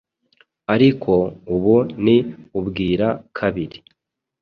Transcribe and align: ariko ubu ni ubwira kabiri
ariko 0.73 1.11
ubu 1.53 1.75
ni 2.03 2.17
ubwira 2.59 3.07
kabiri 3.37 3.79